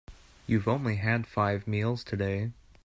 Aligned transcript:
You've 0.47 0.67
only 0.67 0.95
had 0.95 1.27
five 1.27 1.67
meals 1.67 2.03
today. 2.03 2.53